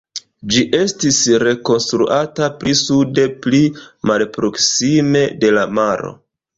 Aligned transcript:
Ĝi 0.53 0.61
estis 0.77 1.19
rekonstruata 1.43 2.49
pli 2.65 2.75
sude, 2.81 3.29
pli 3.47 3.63
malproksime 4.13 5.27
de 5.45 5.57
la 5.61 5.71
maro. 5.81 6.17